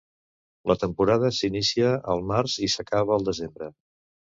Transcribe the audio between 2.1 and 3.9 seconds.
al març i s'acaba al desembre.